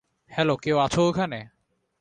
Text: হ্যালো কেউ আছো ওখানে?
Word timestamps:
হ্যালো 0.31 0.55
কেউ 0.57 0.77
আছো 0.77 1.01
ওখানে? 1.09 1.39